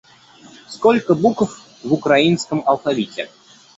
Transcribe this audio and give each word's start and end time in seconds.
Сколько 0.67 1.13
букв 1.13 1.61
в 1.83 1.93
украинском 1.93 2.63
алфавите? 2.65 3.29